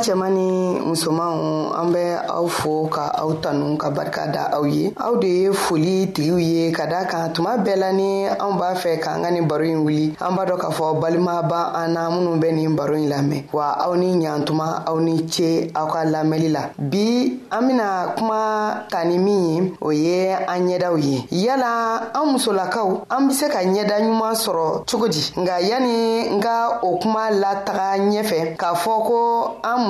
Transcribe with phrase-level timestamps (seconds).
[0.00, 4.92] cɛman ni musomanw an bɛ aw fo ka aw tanu ka barika da aw ye
[4.96, 8.74] aw de ye foli tigiw ye ka daa kan tuma bɛɛ la ni anw b'a
[8.74, 11.92] fɛ k'an ka nin baro in wuli an b'a dɔ k'a fɔ balima ba an
[11.92, 15.86] na minnu bɛ nin baro in lamɛn wa aw ni ɲantuma aw ni ce aw
[15.86, 20.96] ka lamɛnli la bi an bena kuma ta ni min ye o ye an ɲɛdaw
[20.96, 26.30] ye yala an musolakaw an be se ka ɲɛda ɲuman sɔrɔ cogo di nga yani
[26.36, 29.89] n ka o kuma lataga ɲɛfɛ k'a fɔ ko an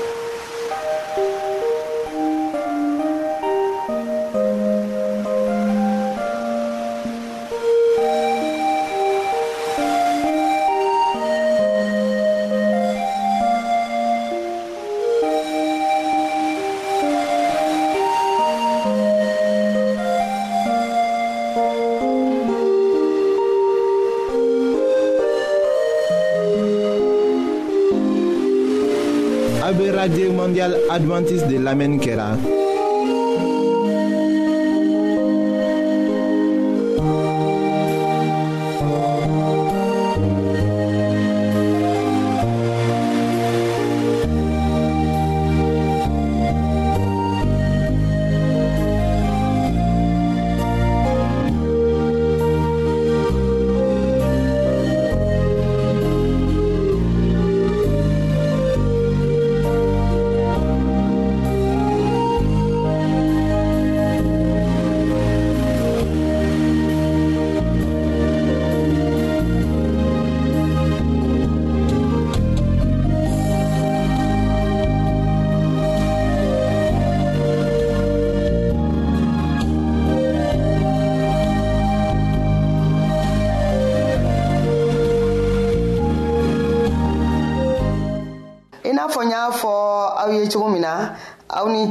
[30.95, 32.37] adventiste de l'Amenkera.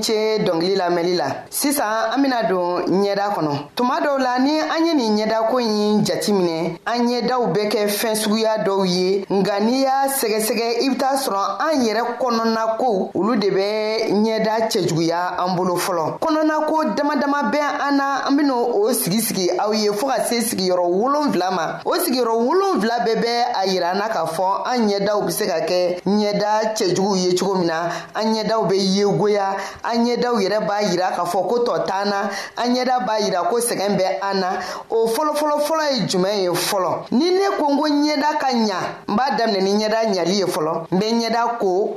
[0.03, 2.71] ce dɔngili lamɛnli la sisan an bena don
[3.03, 7.63] ɲɛda kɔnɔ tuma dɔw la ni an ye nin ɲɛdako ɲi jatiminɛ an ɲɛdaw bɛ
[7.73, 12.03] kɛ fɛn suguya dɔw ye nga n'i y'a sɛgɛsɛgɛ i be t'a sɔrɔ an yɛrɛ
[12.21, 13.69] kɔnɔna ko olu de bɛ
[14.09, 18.93] ɲɛda cɛjuguya an bolo fɔlɔ kɔnɔna ko dama dama bɛ an na an ben'o o
[18.93, 23.31] sigi sigi aw ye fɔɔ ka se sigiyɔrɔ wolonfila ma o sigiyɔrɔ wolonfila bɛɛ bɛ
[23.55, 27.57] a yira na k'a fɔ an ɲɛdaw be se ka kɛ ɲɛda cɛjuguw ye cogo
[27.59, 31.85] min na an ɲɛdaw be yegoya an ɲɛdaw yɛrɛ b'a yira k'a fɔ ko tɔ
[31.87, 34.59] t'an na an ɲɛda b'a yira ko sɛgɛn bɛ an na
[34.89, 39.17] o fɔlɔfɔlɔfɔlɔ ye jumɛn ye fɔlɔ ni ne ko n ko ɲɛda ka ɲa n
[39.17, 41.97] b'a daminɛ ni ɲɛda ɲali ye fɔlɔ n bɛ ɲɛda ko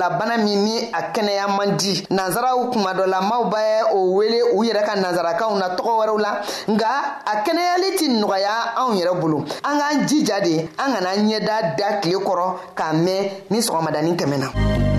[0.00, 4.84] farigolabana min ni a kɛnɛya man di nansaraw kuma dɔlamaw bɛ o wele u yɛrɛ
[4.86, 6.86] ka nansarakaw na tɔgɔ wɛrɛw la nga
[7.24, 12.00] a kɛnɛyali tɛ nɔgɔya anw yɛrɛ bolo an k'an jija de an kana ɲɛda da
[12.00, 14.98] tile kɔrɔ k'a mɛn ni sɔgɔmadanin tɛmɛna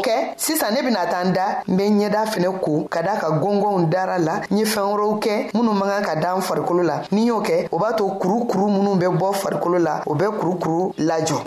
[0.53, 3.89] sisan ne bena taa n da n be ɲɛda fɛnɛ ko ka daa ka gɔngɔnw
[3.89, 6.97] dara la n ye fɛɛn wɛrɛw kɛ minw man kan ka da n farikolo la
[7.11, 10.93] ni y'o kɛ o b'a to kurukuru minw be bɔ farikolo la o bɛ kurukuru
[11.07, 11.41] lajɔ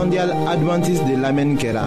[0.00, 1.84] mondial adventiste de l'Amen Kela.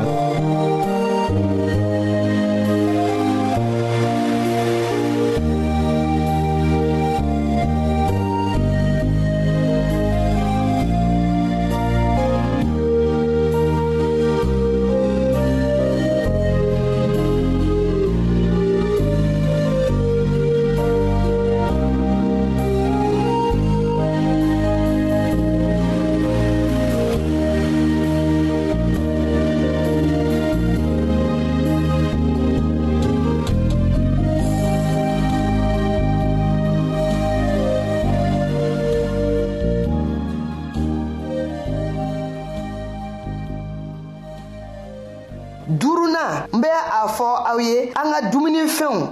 [48.63, 49.02] Um film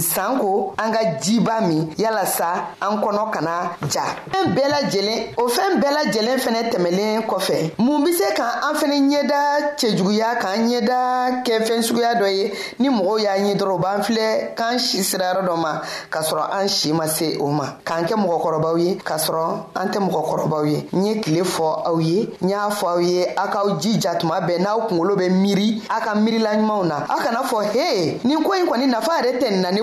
[0.00, 5.80] sanko an ka jiba min yalasa an kɔnɔ kana ja fɛn bɛɛ lajɛlen o fɛn
[5.82, 9.40] bɛɛ lajɛlen fɛnɛ tɛmɛlen kɔfɛ mun be se ka an fɛnɛ ɲɛda
[9.78, 14.54] cɛjuguya k'an ɲɛda kɛ fɛn suguya dɔ ye ni mɔgɔw y'a ɲɛ dɔrɔn b'an filɛ
[14.56, 18.04] k'an si sira yɔrɔ dɔ ma k'a sɔrɔ an si ma se o ma k'an
[18.04, 22.30] kɛ mɔgɔkɔrɔbaw ye k'a sɔrɔ an tɛ mɔgɔkɔrɔbaw ye n ye tile fɔ aw ye
[22.42, 26.00] n y'a fɔ aw ye aw k'aw jija tuma bɛɛ n'aw kungolo bɛ miiri aw
[26.00, 29.50] ka miirila ɲumanw na aw kana fɔ he nin ko ɲi kɔni nafa yɛrɛ tɛ
[29.50, 29.82] nin na ne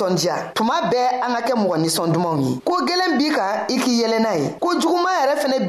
[0.00, 3.76] nisɔndiya tuma bɛɛ an ka kɛ mɔgɔ nisɔn dumanw ye ko gwɛlɛn b'i kan i
[3.78, 5.68] k'i yɛlɛ n'a ye ko juguman yɛrɛ fɛnɛ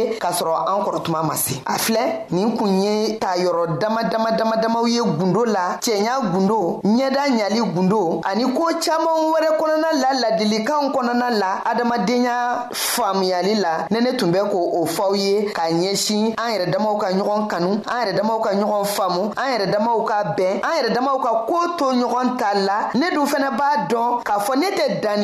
[0.00, 3.78] ye k'a sɔrɔ an kɔrɔ tuma ma se a filɛ nin kun ye ta yɔrɔ
[3.78, 9.16] dama dama dama damaw ye gundo la cɛɲa gundo ɲɛda ɲali gundo ani koo caaman
[9.32, 14.86] wɛrɛ kɔnɔna la ladilikanw kɔnɔna la adamadenya faamuyali la ne ne tun bɛ ko o
[14.86, 18.84] fɔw ye k'a ɲɛsin an yɛrɛ damaw ka ɲɔgɔn kanu an yɛrɛ damaw ka ɲɔgɔn
[18.84, 22.88] faamu an yɛrɛ damaw ka bɛn an yɛrɛ damaw ka koo to ɲɔgɔn ta la
[22.94, 25.18] ne dun fɛnɛ b'a dɔn k'a fɔ ne tɛ dan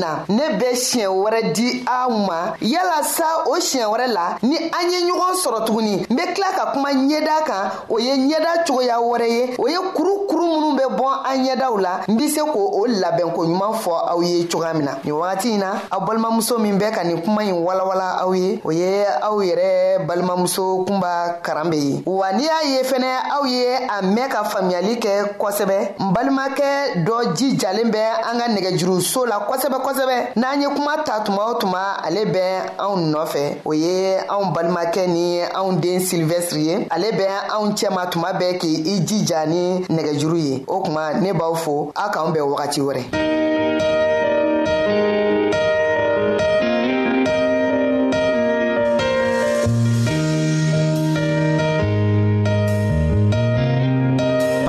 [0.00, 4.84] na ne bɛ siɲɛ wɛrɛ di aw ma yalasa o siɲɛ wɛrɛ la ni an
[4.92, 8.96] ye ɲɔgɔn sɔrɔ tuguni n be tila ka kuma ɲɛda kan o ye ɲɛda cogoya
[9.00, 12.86] wɛrɛ ye o ye kurukuru minw be bɔn an ɲɛdaw la n be se k'o
[12.86, 16.78] labɛnko ɲuman fɔ aw ye cogoya min na nin wagati in na aw balimamuso min
[16.78, 21.68] bɛ ka nin kuma ɲi walawala aw ye o ye aw yɛrɛ balimamuso kunba karan
[21.70, 25.96] be ye wa n'i y'a ye fɛnɛ aw ye a mɛn ka faamuyali kɛ kosɛbɛ
[26.00, 31.20] n balimakɛ dɔ jijalen bɛ an ka nɛgɛjuruso la kosɛbɛ kosɛbɛ n'an ye kuma ta
[31.22, 36.86] tuma o tuma ale bɛ anw nɔfɛ o ye an ban makenye, an den silvestriye
[36.90, 42.80] alebe an chema tuma beke iji janye negajurye okman ne baufo ak an be wakati
[42.80, 43.02] wore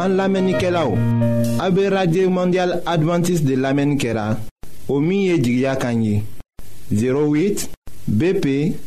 [0.03, 0.97] an lamenike la ou
[1.59, 4.35] abe radye mondial adventis de lamenike la
[4.89, 6.23] omiye jigya kanyi
[6.91, 7.67] 08
[8.07, 8.86] BP 08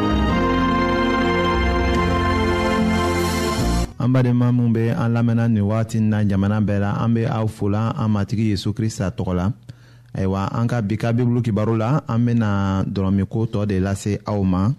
[4.11, 7.47] an badenma minw be an lamɛnna nin wagati na jamana bɛɛ la an be aw
[7.47, 9.51] fola an matigi yezu krista tɔgɔ la
[10.15, 14.69] ayiwa an ka bi ka bibulu la an bena dɔrɔmiko de lase aw ma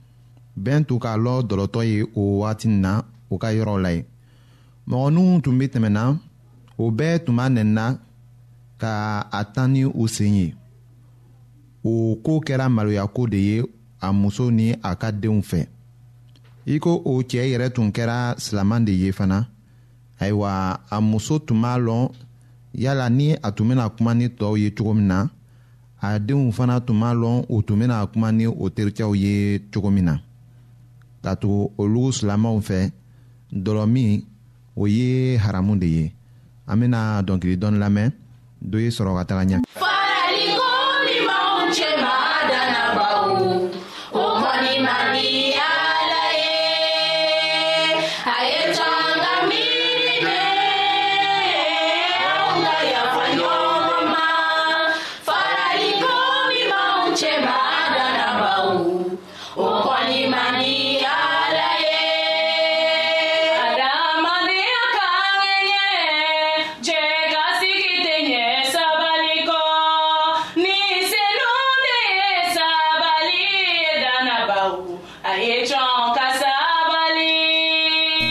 [0.63, 2.93] bɛn tun k'a lɔ dɔlɔtɔ ye o wagati na
[3.29, 4.05] o ka yɔrɔw la ye
[4.89, 6.17] mɔgɔninw tun be tɛmɛna
[6.77, 7.99] o bɛɛ tun b'a nɛnina
[8.81, 10.55] ka a tan ni u sen ye
[11.83, 13.63] o koo kɛra maloyako de ye
[14.01, 15.67] a muso ni a ka denw fɛ
[16.67, 19.47] i ko o cɛɛ yɛrɛ tun kɛra silaman de ye fana
[20.19, 22.09] ayiwa a muso tun b'a lɔn
[22.73, 25.27] yala ni a tun bena kuma ni tɔɔw ye cogo min na
[26.01, 29.89] a denw fana tun b'a lɔn o tun bena kuma ni o tericɛw ye cogo
[29.89, 30.17] min na
[31.23, 31.49] k'a to
[31.81, 32.79] olu silamaw fɛ
[33.63, 34.05] Dolomi,
[34.81, 36.05] o ye haramu de ye
[36.69, 38.09] an bena dɔnkili lamɛn
[38.83, 39.25] ye sɔrɔ ka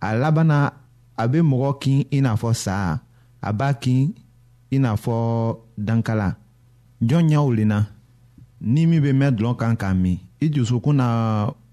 [0.00, 0.60] a laban na
[1.16, 2.98] a bɛ mɔgɔ kin i n'a fɔ saa
[3.42, 4.12] a b'a kin
[4.70, 6.34] i n'a fɔ dankala
[7.02, 7.86] jɔn ɲɛw lenna
[8.60, 11.08] ni min bɛ mɛn dɔlɔ kan k'a min i dusukun na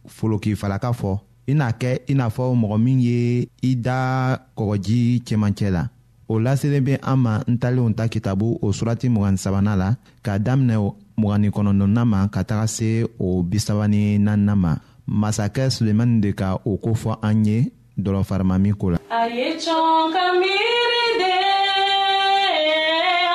[0.08, 5.70] folokifalaka fɔ i n'a kɛ i n'a fɔ mɔgɔ min ye i da kɔgɔji cɛmancɛ
[5.74, 5.90] la
[6.28, 9.90] o laselen bɛ an ma n talenw ta kitabu o surati mugan sabanan la
[10.24, 10.78] k'a daminɛ
[11.18, 14.78] mugani kɔnɔntɔnnan ma ka taga se o bisaba ni naaninan ma
[15.10, 18.98] masakɛ sulemani de ka o kofɔ an ye dɔlɔfarima min ko la.
[19.20, 21.36] a ye cɔn ka miiri de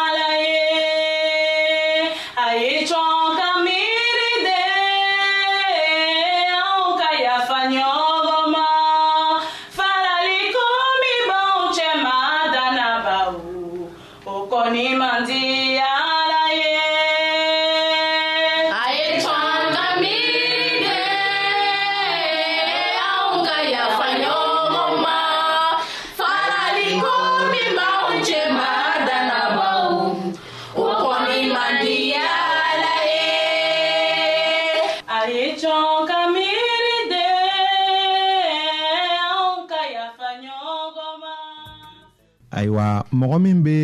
[43.32, 43.76] mɔgɔ min bɛ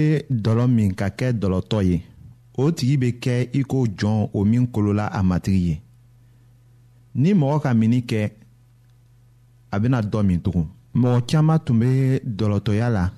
[0.43, 1.97] dɔlɔ min ka kɛ dɔlɔtɔ ye
[2.59, 5.81] o tigi bɛ kɛ i ko jɔn o min kolola a matigi ye
[7.15, 8.31] ni mɔgɔ ka mini kɛ
[9.71, 13.09] a bɛna dɔ min tugun mɔgɔ caman tun bɛ dɔlɔtɔya la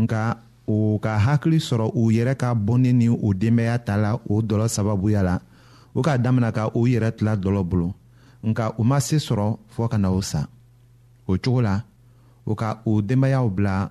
[0.00, 4.40] nka o ka hakili sɔrɔ u yɛrɛ ka bɔnni ni u denbaya ta la o
[4.40, 5.38] dɔlɔ sababuya la
[5.94, 7.92] o k'a daminɛ ka u yɛrɛ tila dɔlɔ bolo
[8.42, 10.48] nka u ma se sɔrɔ fɔɔ ka na o sa
[11.28, 11.82] o cogo la
[12.46, 13.90] o ka u denbayaw bila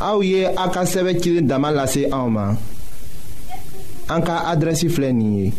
[0.00, 2.56] A ouye a ka seve kilin damal la se a ouman...
[4.10, 5.52] An ka adresi flenye...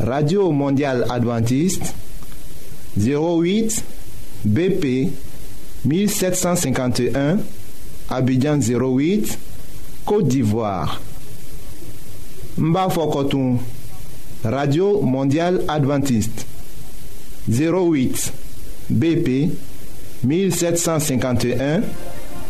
[0.00, 1.94] Radio Mondial Adventiste...
[2.96, 3.82] 08
[4.44, 5.12] BP
[5.86, 7.38] 1751...
[8.10, 9.38] Abidjan 08...
[10.04, 11.00] Kote d'Ivoire...
[12.58, 13.60] Mba Fokotoun...
[14.42, 16.44] Radio Mondial Adventiste...
[17.48, 18.32] 08
[18.90, 19.52] BP
[20.24, 21.80] 1751...